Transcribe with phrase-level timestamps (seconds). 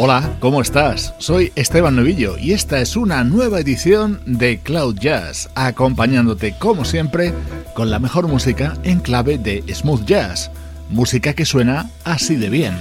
[0.00, 1.12] Hola, ¿cómo estás?
[1.18, 7.34] Soy Esteban Novillo y esta es una nueva edición de Cloud Jazz, acompañándote como siempre
[7.74, 10.52] con la mejor música en clave de smooth jazz,
[10.88, 12.76] música que suena así de bien.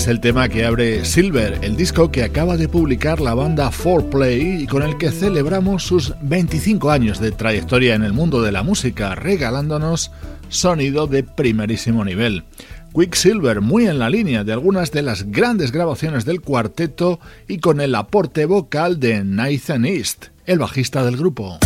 [0.00, 4.62] Es el tema que abre Silver, el disco que acaba de publicar la banda 4Play
[4.62, 8.62] y con el que celebramos sus 25 años de trayectoria en el mundo de la
[8.62, 10.10] música, regalándonos
[10.48, 12.44] sonido de primerísimo nivel.
[12.94, 17.82] Quicksilver muy en la línea de algunas de las grandes grabaciones del cuarteto y con
[17.82, 21.58] el aporte vocal de Nathan East, el bajista del grupo.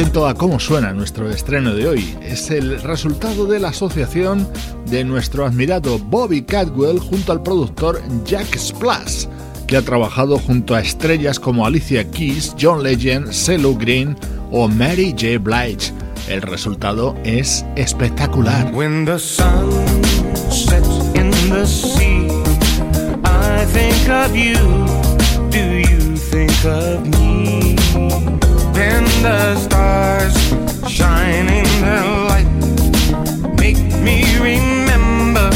[0.00, 2.16] Atento a cómo suena nuestro estreno de hoy.
[2.22, 4.48] Es el resultado de la asociación
[4.86, 9.26] de nuestro admirado Bobby Cadwell junto al productor Jack Splash
[9.66, 14.16] que ha trabajado junto a estrellas como Alicia Keys, John Legend, CeeLo Green
[14.50, 15.38] o Mary J.
[15.38, 15.92] Blige.
[16.30, 18.72] El resultado es espectacular.
[18.72, 19.70] When the sun
[20.50, 22.26] sets in the sea,
[23.26, 24.54] I think of you.
[25.50, 27.79] Do you think of me?
[28.80, 30.34] Then the stars
[30.90, 31.98] shining the
[32.30, 32.50] light
[33.60, 35.50] make me remember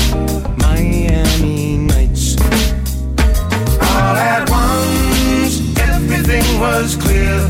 [0.59, 2.37] Miami nights.
[3.81, 7.49] All at once, everything was clear.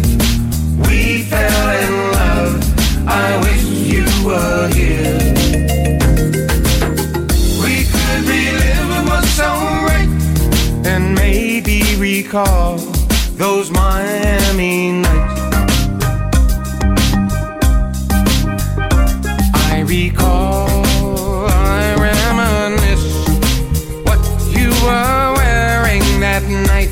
[0.86, 2.54] We fell in love.
[3.08, 5.18] I wish you were here.
[7.64, 9.50] We could relive what was so
[9.90, 10.08] right
[10.86, 12.78] and maybe recall
[13.42, 15.33] those Miami nights.
[19.94, 20.66] Recall,
[21.48, 23.28] I reminisce
[24.06, 26.90] what you were wearing that night.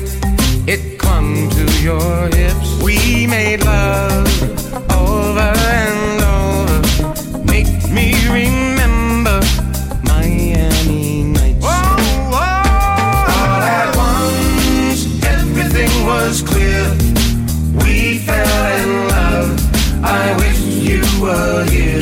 [0.67, 2.81] It clung to your hips.
[2.81, 4.27] We made love
[4.91, 6.79] over and over.
[7.43, 8.07] Make me
[8.39, 9.41] remember
[10.03, 11.65] Miami nights.
[11.65, 12.37] All
[13.79, 16.85] at once, everything was clear.
[17.83, 19.51] We fell in love.
[20.05, 21.92] I wish you were here.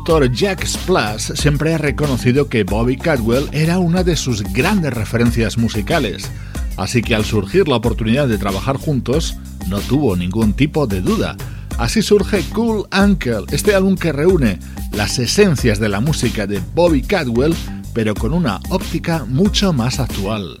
[0.00, 5.58] Productor Jack Splash siempre ha reconocido que Bobby Cadwell era una de sus grandes referencias
[5.58, 6.30] musicales,
[6.78, 9.36] así que al surgir la oportunidad de trabajar juntos,
[9.68, 11.36] no tuvo ningún tipo de duda.
[11.76, 14.58] Así surge Cool Uncle, este álbum que reúne
[14.92, 17.54] las esencias de la música de Bobby Cadwell,
[17.92, 20.60] pero con una óptica mucho más actual.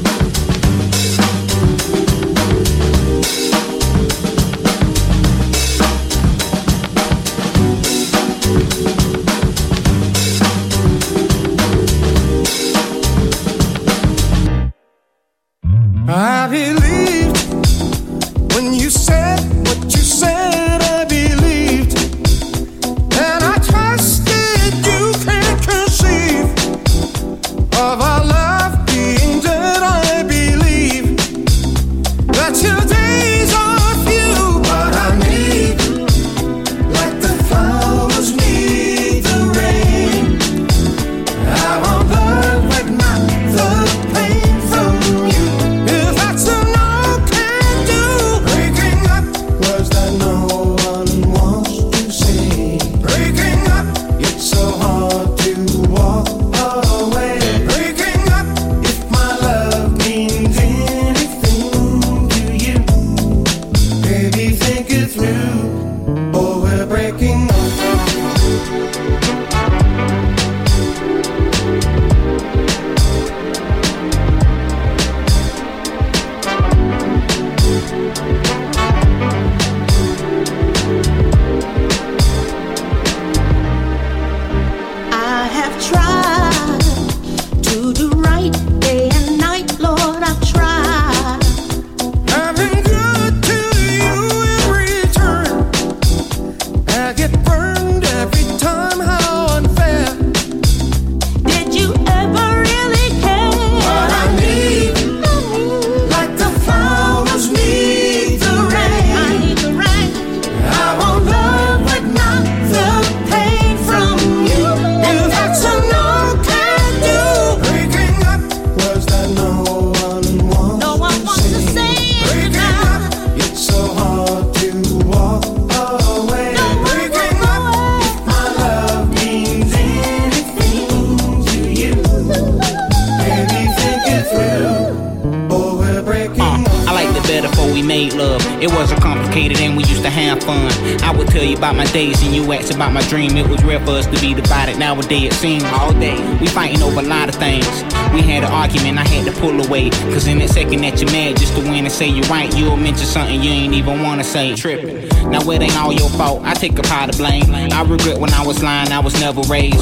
[154.35, 154.55] Wanna.
[154.55, 155.07] Tripping.
[155.29, 157.51] Now it ain't all your fault, I take a part of blame.
[157.53, 159.77] I regret when I was lying, I was never raised.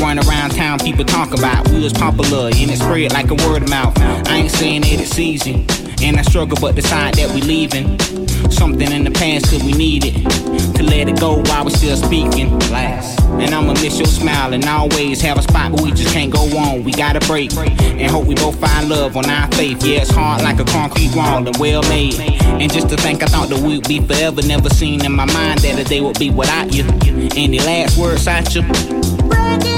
[0.00, 3.62] Run around town, people talk about we was popular, and it spread like a word
[3.62, 3.98] of mouth.
[4.00, 5.66] I ain't saying that it's easy.
[6.02, 7.98] And I struggle, but decide that we leaving.
[8.50, 10.74] Something in the past, cause we need it.
[10.76, 12.58] To let it go while we're still speaking.
[12.70, 13.23] Last.
[13.40, 16.42] And I'ma miss your smile and always have a spot, but we just can't go
[16.56, 16.84] on.
[16.84, 19.84] We gotta break and hope we both find love on our faith.
[19.84, 22.18] Yeah, it's hard like a concrete wall and well made.
[22.18, 25.60] And just to think I thought that we'd be forever, never seen in my mind
[25.60, 26.84] that a day would be without you.
[27.36, 29.73] Any last words out you?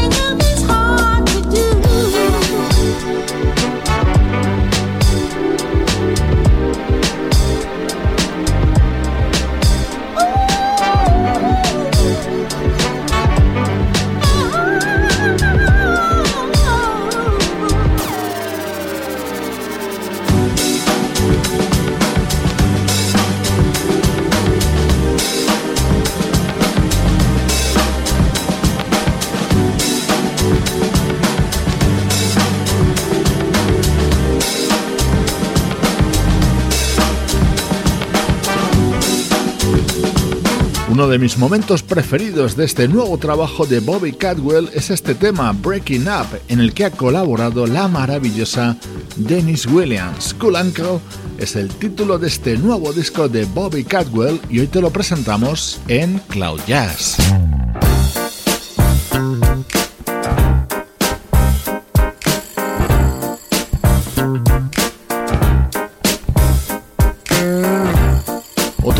[41.06, 45.52] Uno de mis momentos preferidos de este nuevo trabajo de Bobby Cadwell es este tema
[45.52, 48.76] Breaking Up, en el que ha colaborado la maravillosa
[49.14, 50.34] Dennis Williams.
[50.34, 50.98] Cool Uncle
[51.38, 55.80] es el título de este nuevo disco de Bobby Cadwell y hoy te lo presentamos
[55.86, 57.16] en Cloud Jazz.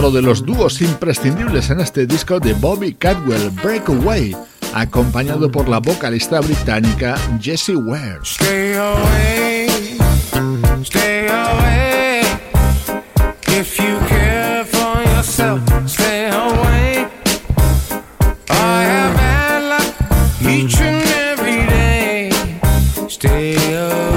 [0.06, 4.36] Otro de los dúos imprescindibles en este disco de Bobby Cadwell, Breakaway,
[4.74, 8.20] acompañado por la vocalista británica Jessie Ware.
[8.22, 9.68] Stay away,
[10.84, 12.20] stay away.
[13.48, 17.08] If you care for yourself, stay away.
[18.50, 19.86] I have had luck
[20.42, 22.30] each and every day.
[23.08, 24.15] Stay away.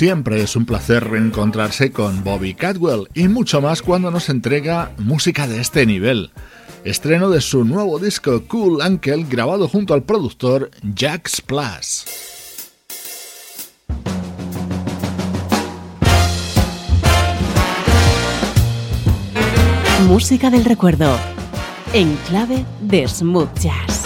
[0.00, 5.46] Siempre es un placer reencontrarse con Bobby Cadwell y mucho más cuando nos entrega música
[5.46, 6.30] de este nivel.
[6.84, 12.04] Estreno de su nuevo disco Cool Uncle grabado junto al productor Jack Splash.
[20.08, 21.14] Música del recuerdo
[21.92, 23.99] en clave de smooth jazz.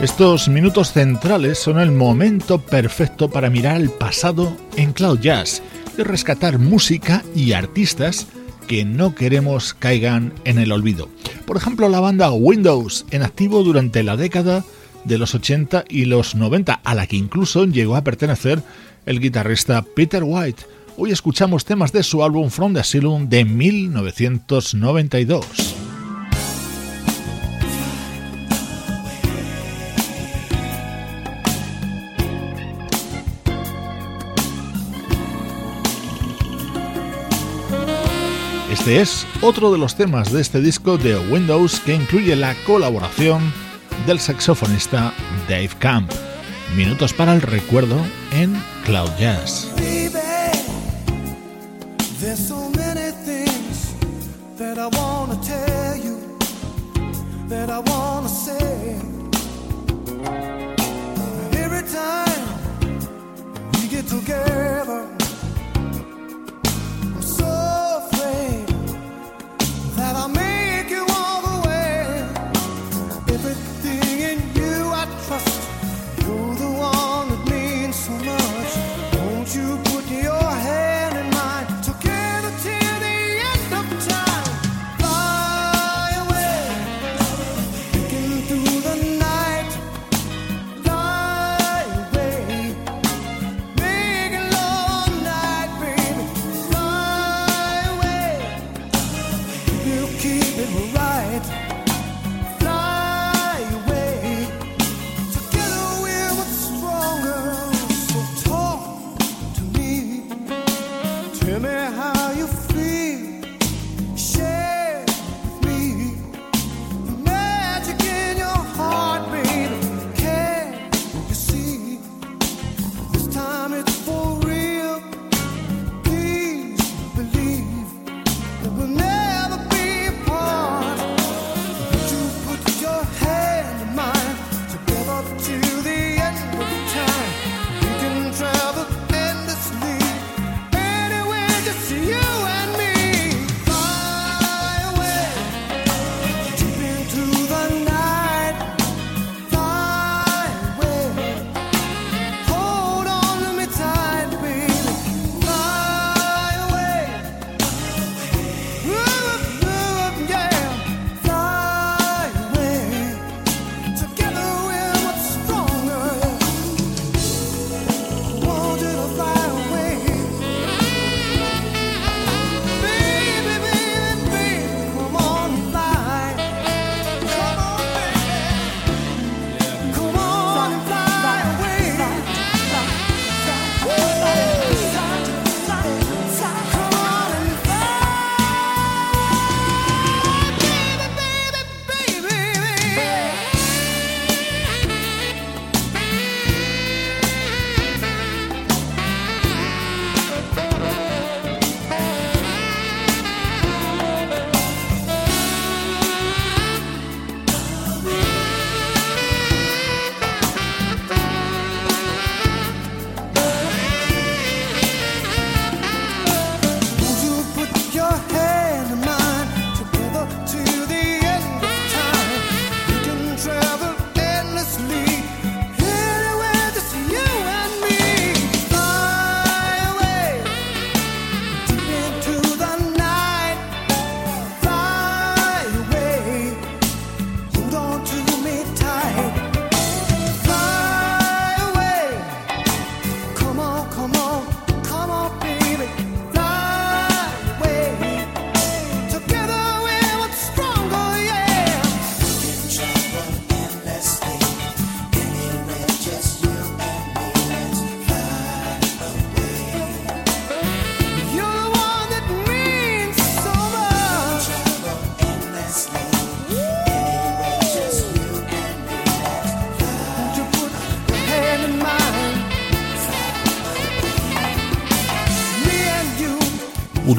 [0.00, 5.62] Estos minutos centrales son el momento perfecto para mirar el pasado en Cloud Jazz
[5.98, 8.26] y rescatar música y artistas
[8.66, 11.10] que no queremos caigan en el olvido.
[11.44, 14.64] Por ejemplo, la banda Windows, en activo durante la década
[15.04, 18.62] de los 80 y los 90, a la que incluso llegó a pertenecer
[19.04, 20.62] el guitarrista Peter White.
[20.96, 25.69] Hoy escuchamos temas de su álbum From the Asylum de 1992.
[38.80, 43.52] Este es otro de los temas de este disco de Windows que incluye la colaboración
[44.06, 45.12] del saxofonista
[45.46, 46.10] Dave Camp.
[46.74, 47.98] Minutos para el recuerdo
[48.32, 49.68] en Cloud Jazz.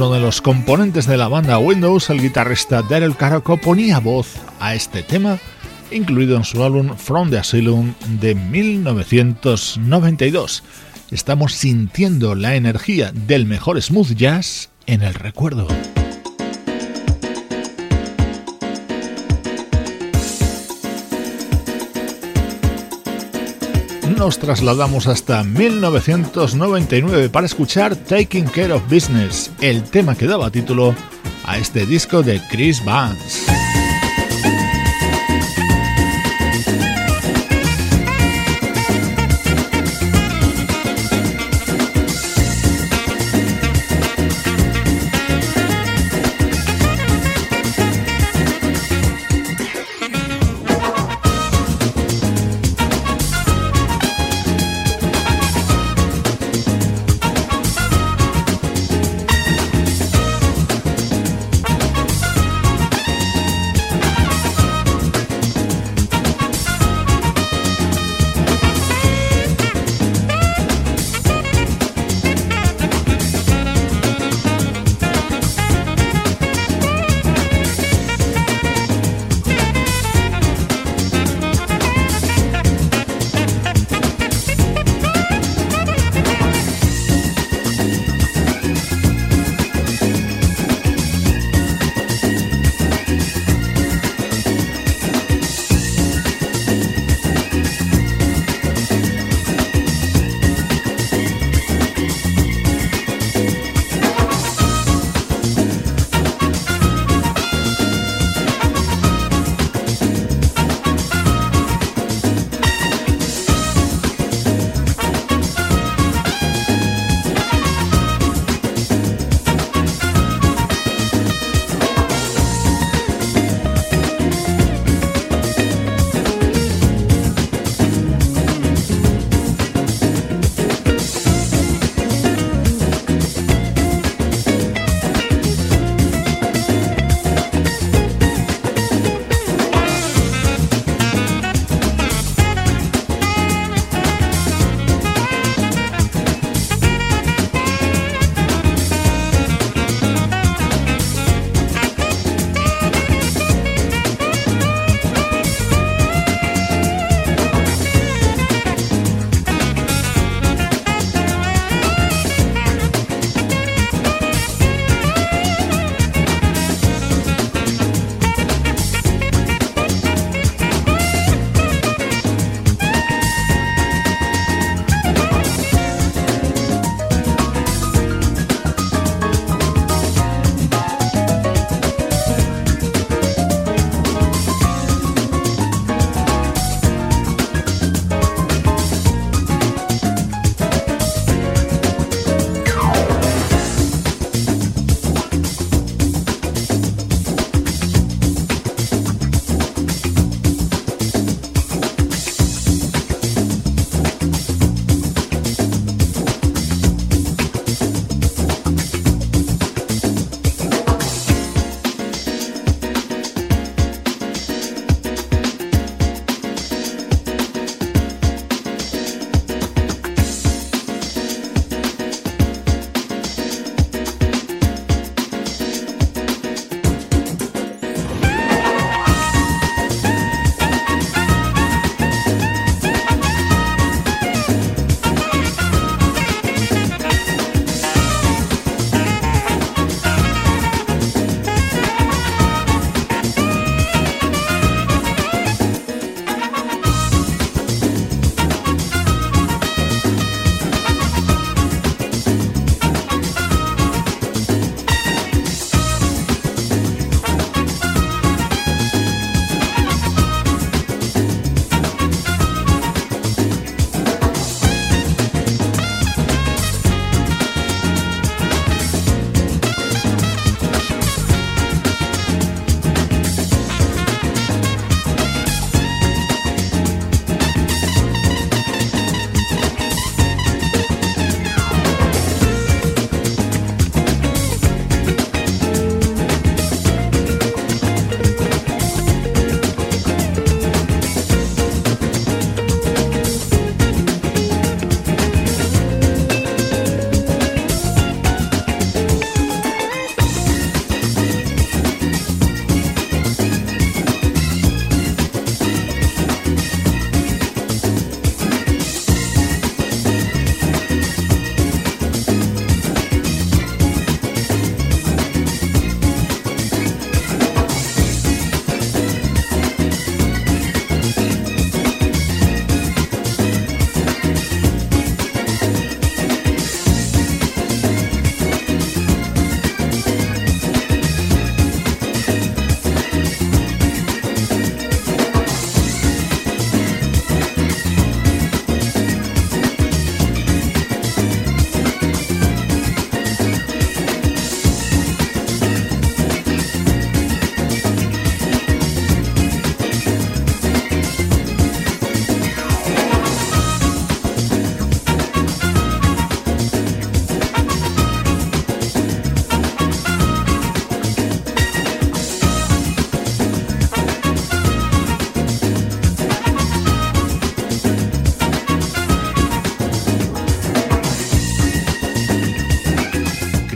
[0.02, 4.74] Uno de los componentes de la banda Windows, el guitarrista Daryl Caraco, ponía voz a
[4.74, 5.38] este tema,
[5.92, 10.64] incluido en su álbum From the Asylum de 1992.
[11.12, 15.68] Estamos sintiendo la energía del mejor smooth jazz en el recuerdo.
[24.22, 30.94] Nos trasladamos hasta 1999 para escuchar Taking Care of Business, el tema que daba título
[31.44, 33.61] a este disco de Chris Vance.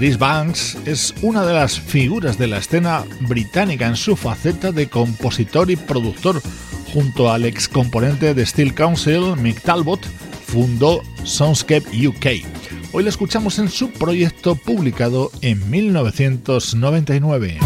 [0.05, 4.87] Chris Banks es una de las figuras de la escena británica en su faceta de
[4.87, 6.43] compositor y productor.
[6.93, 10.05] Junto al ex componente de Steel Council, Mick Talbot,
[10.45, 12.45] fundó Soundscape UK.
[12.93, 17.57] Hoy la escuchamos en su proyecto publicado en 1999.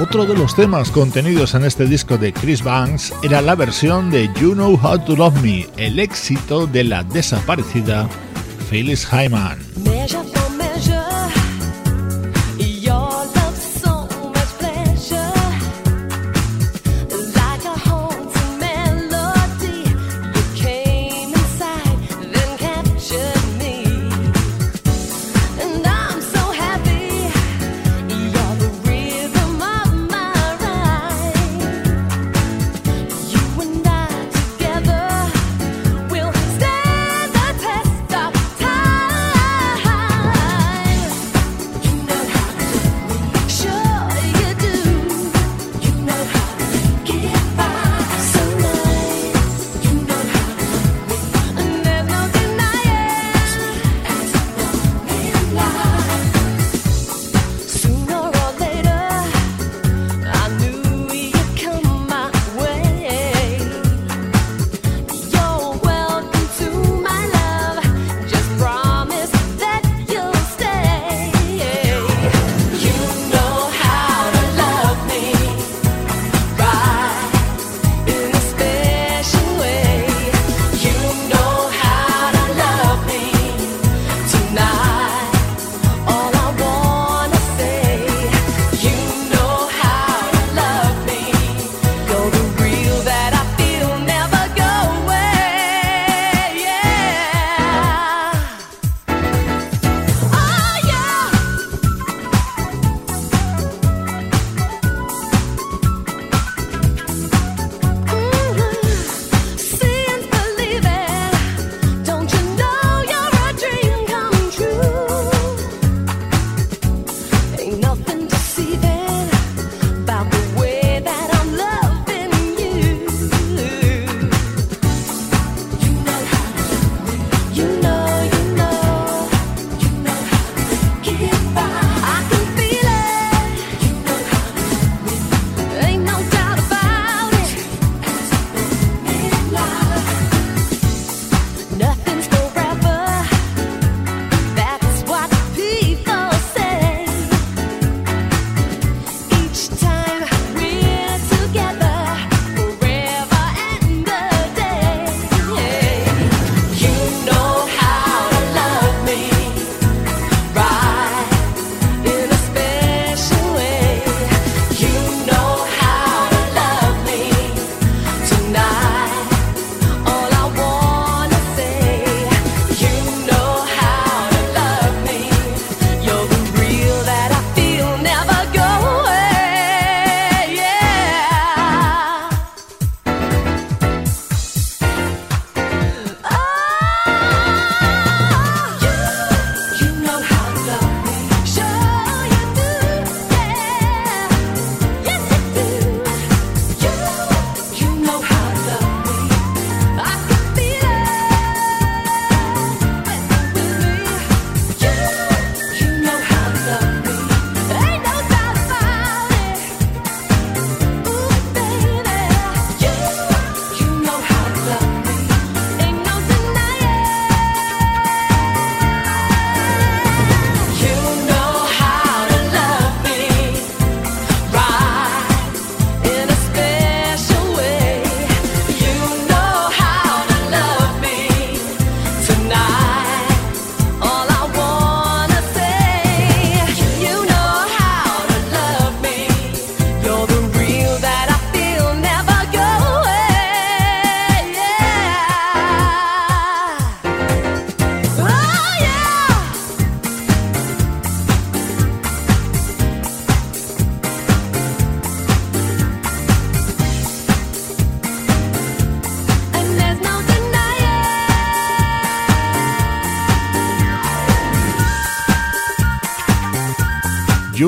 [0.00, 4.30] Otro de los temas contenidos en este disco de Chris Banks era la versión de
[4.40, 8.08] You Know How to Love Me, el éxito de la desaparecida
[8.70, 9.58] Phyllis Hyman.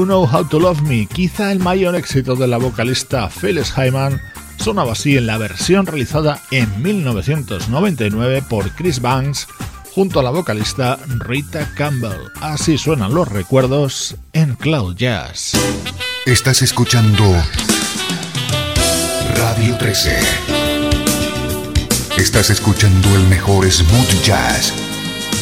[0.03, 4.21] You Know How to Love Me, quizá el mayor éxito de la vocalista Phyllis Hyman,
[4.59, 9.47] sonaba así en la versión realizada en 1999 por Chris Banks
[9.93, 12.33] junto a la vocalista Rita Campbell.
[12.41, 15.53] Así suenan los recuerdos en Cloud Jazz.
[16.27, 17.25] Estás escuchando
[19.37, 20.19] Radio 13.
[22.17, 24.73] Estás escuchando el mejor smooth jazz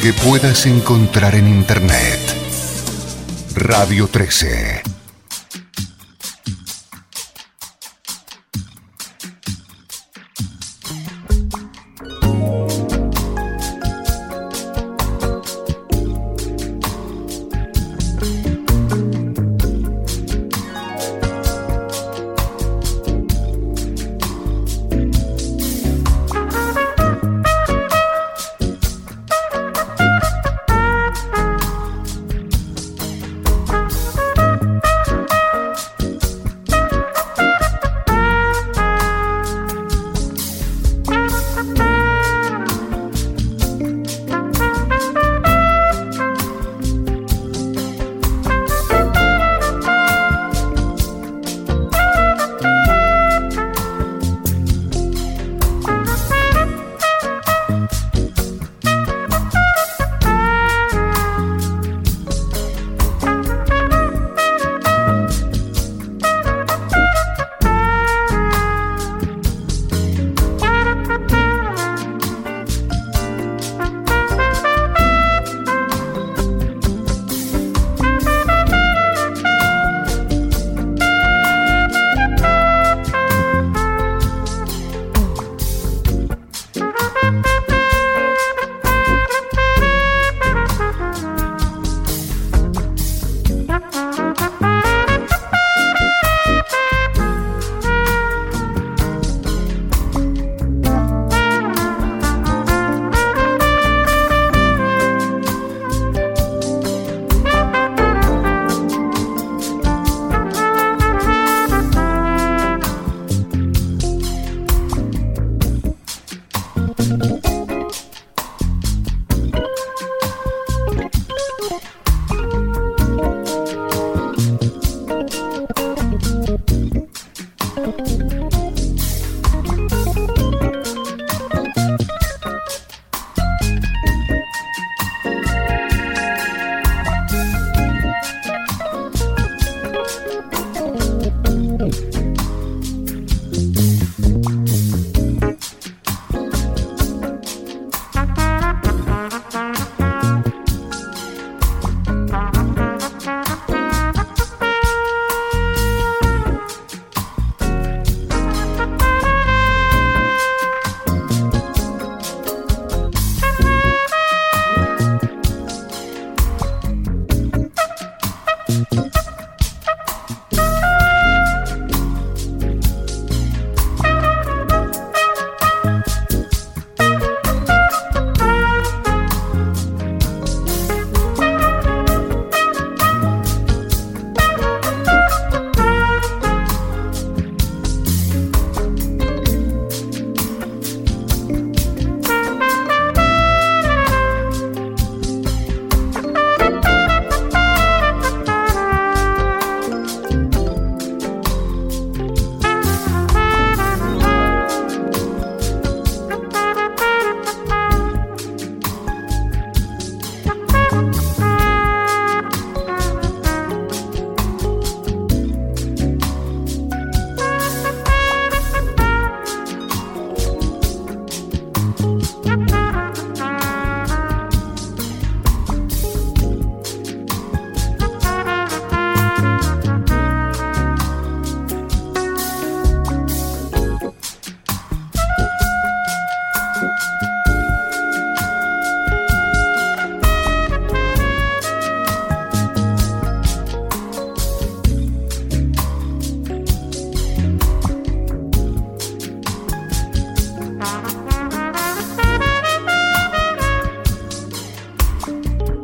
[0.03, 2.30] que puedas encontrar en Internet.
[3.55, 4.89] Radio 13.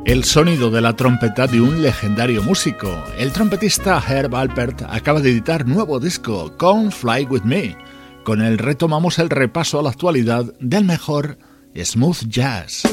[0.07, 2.89] El sonido de la trompeta de un legendario músico.
[3.19, 7.77] El trompetista Herb Alpert acaba de editar nuevo disco, Come Fly With Me.
[8.23, 11.39] Con él retomamos el repaso a la actualidad del mejor
[11.75, 12.85] smooth jazz.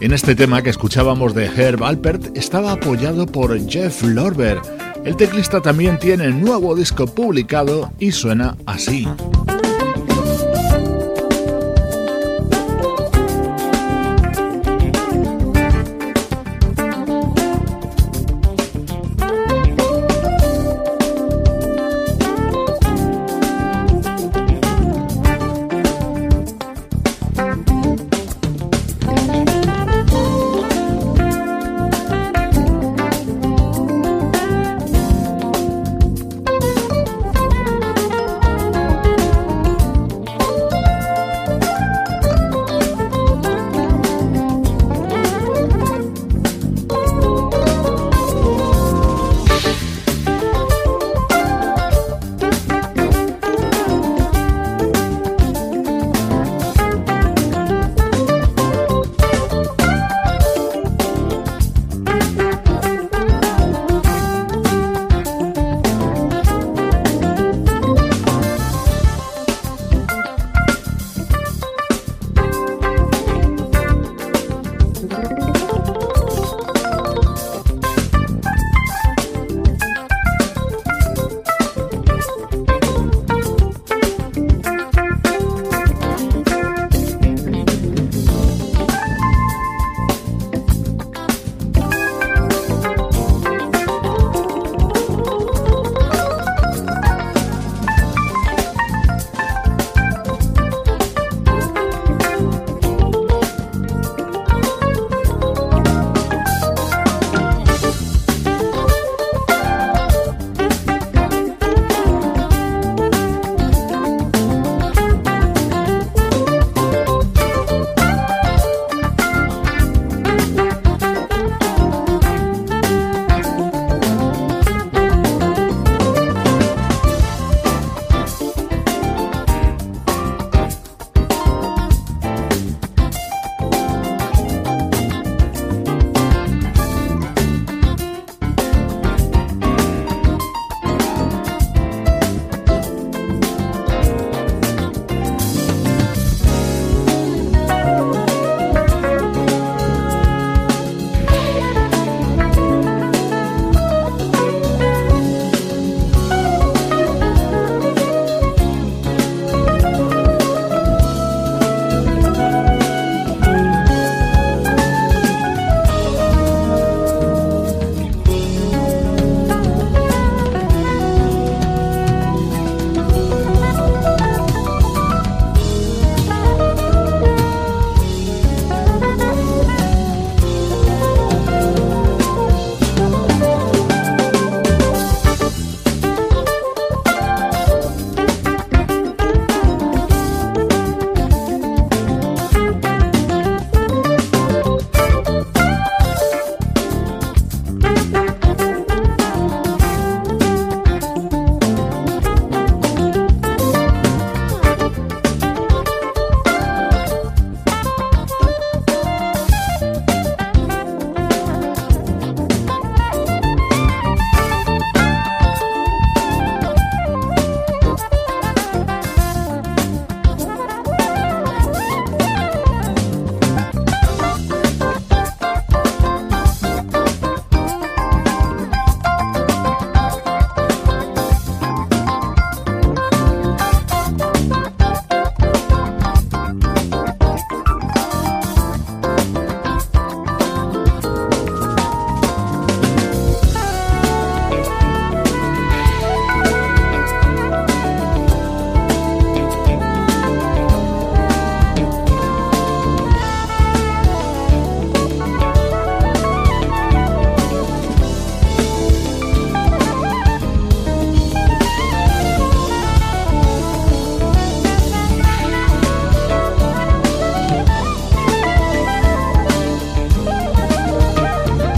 [0.00, 4.79] En este tema que escuchábamos de Herb Alpert estaba apoyado por Jeff Lorber.
[5.04, 9.08] El teclista también tiene nuevo disco publicado y suena así.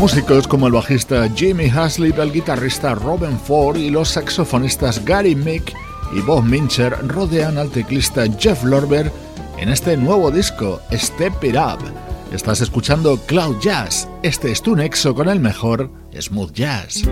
[0.03, 5.73] Músicos como el bajista Jimmy Haslip, el guitarrista Robin Ford y los saxofonistas Gary Mick
[6.13, 9.13] y Bob Mincher rodean al teclista Jeff Lorber
[9.59, 11.79] en este nuevo disco, Step It Up.
[12.33, 14.09] Estás escuchando Cloud Jazz.
[14.25, 15.89] Este es tu nexo con el mejor
[16.21, 17.05] smooth jazz.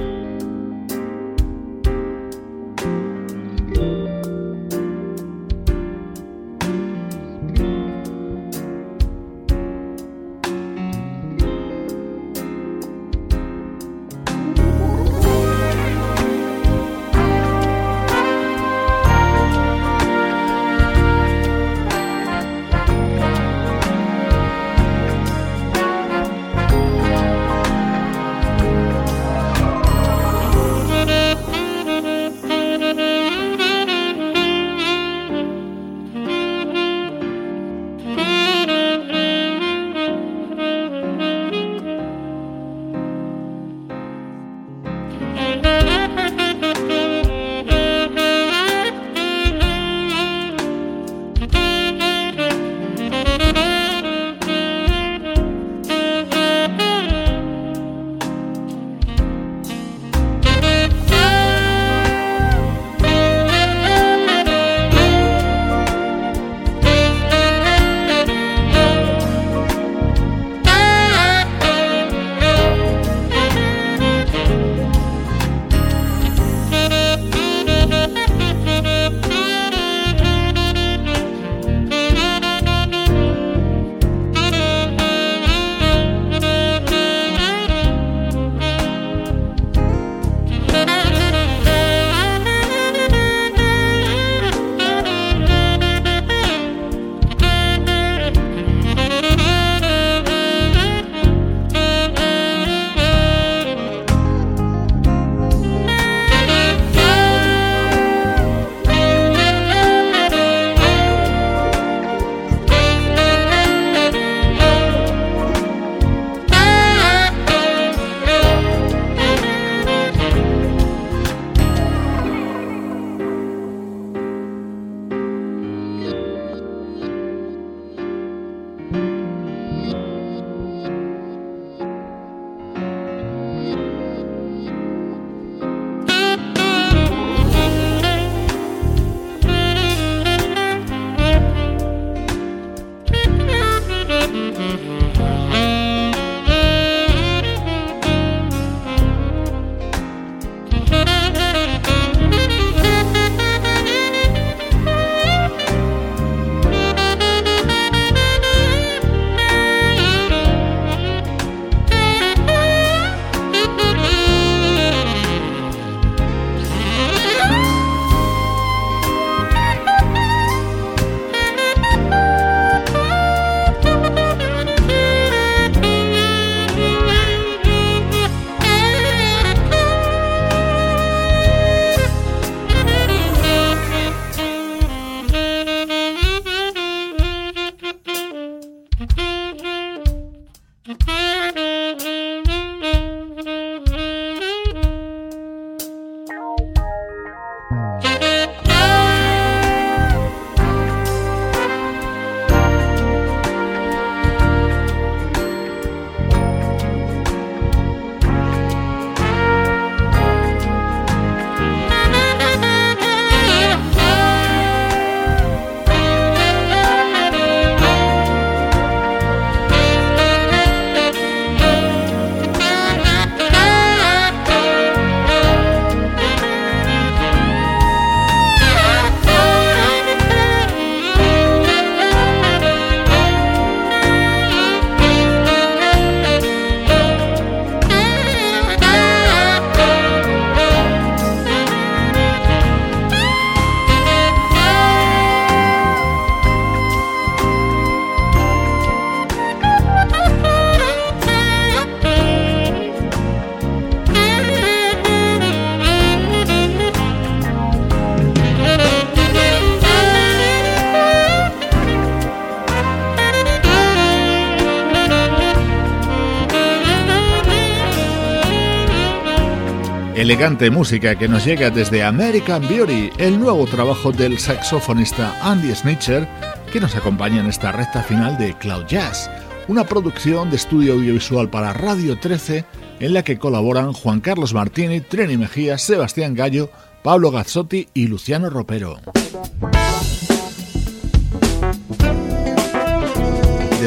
[270.31, 276.29] Elegante música que nos llega desde American Beauty, el nuevo trabajo del saxofonista Andy Snitcher,
[276.73, 279.29] que nos acompaña en esta recta final de Cloud Jazz,
[279.67, 282.65] una producción de estudio audiovisual para Radio 13
[283.01, 286.71] en la que colaboran Juan Carlos Martini, Trini Mejía, Sebastián Gallo,
[287.03, 289.01] Pablo Gazzotti y Luciano Ropero.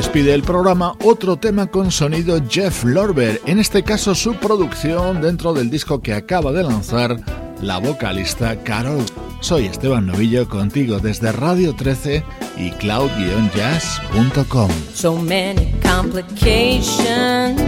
[0.04, 5.54] Despide el programa otro tema con sonido Jeff Lorber, en este caso su producción dentro
[5.54, 7.16] del disco que acaba de lanzar
[7.62, 9.06] la vocalista Carol.
[9.40, 12.22] Soy Esteban Novillo contigo desde Radio 13
[12.58, 14.70] y cloud-jazz.com.
[14.94, 17.62] So many complications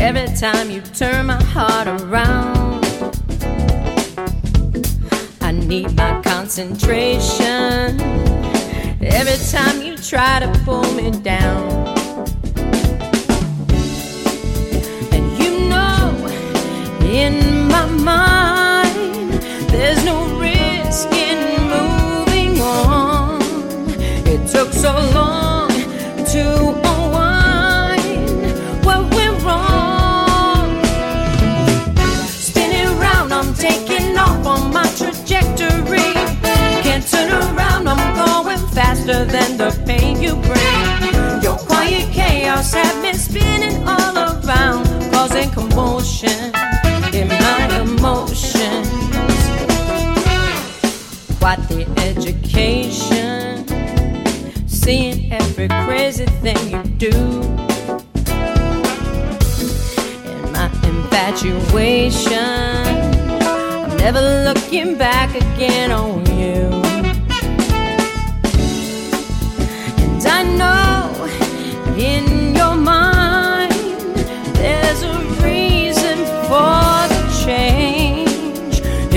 [0.00, 2.84] every time you turn my heart around.
[5.40, 8.39] I need my concentration
[9.00, 11.86] every time you try to pull me down.
[15.12, 16.14] And you know,
[17.02, 19.32] in my mind,
[19.70, 21.38] there's no risk in
[21.68, 23.40] moving on.
[24.26, 25.29] It took so long
[39.24, 41.42] than the pain you bring.
[41.42, 46.52] Your quiet chaos had me spinning all around, causing commotion
[47.12, 48.88] in my emotions.
[51.40, 53.66] What the education,
[54.68, 57.16] seeing every crazy thing you do.
[60.30, 62.36] And my infatuation,
[63.42, 66.39] I'm never looking back again on you.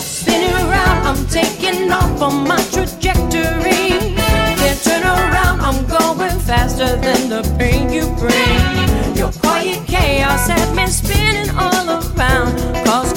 [0.00, 4.16] Spinning around, I'm taking off on my trajectory.
[4.58, 9.16] Can't turn around, I'm going faster than the pain you bring.
[9.16, 13.12] Your quiet chaos had me spinning all around, cause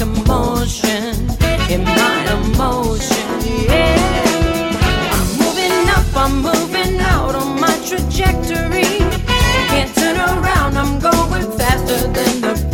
[7.91, 8.99] trajectory.
[9.71, 12.70] Can't turn around, I'm going faster than the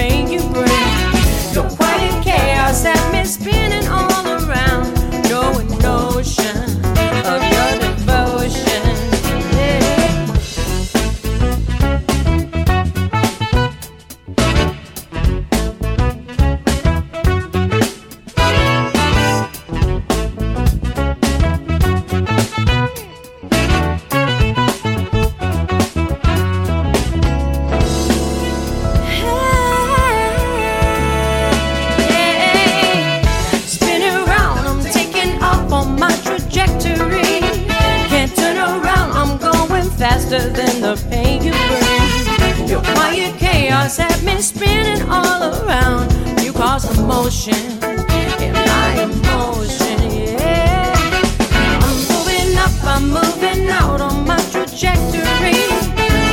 [47.08, 47.55] cause commotion
[48.41, 50.93] in my emotion, yeah.
[51.86, 55.68] I'm moving up, I'm moving out on my trajectory.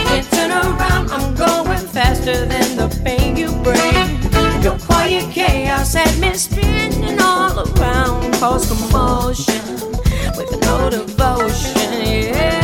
[0.09, 4.63] Can't turn around, I'm going faster than the pain you bring.
[4.63, 5.97] Your quiet chaos
[6.37, 9.65] spinning all around, cause commotion
[10.37, 12.64] with no devotion, yeah.